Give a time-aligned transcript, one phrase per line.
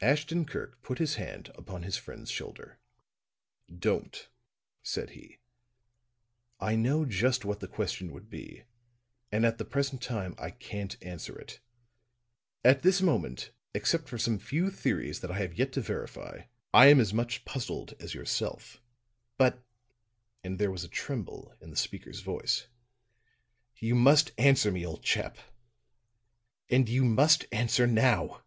[0.00, 2.78] Ashton Kirk put his hand upon his friend's shoulder.
[3.76, 4.28] "Don't,"
[4.84, 5.40] said he.
[6.60, 8.62] "I know just what the question would be,
[9.32, 11.58] and at the present time I can't answer it.
[12.64, 16.42] At this moment, except for some few theories that I have yet to verify,
[16.72, 18.80] I am as much puzzled as yourself."
[19.36, 19.64] "But,"
[20.44, 22.68] and there was a tremble in the speaker's voice,
[23.78, 25.38] "you must answer me, old chap
[26.70, 28.44] and you must answer now."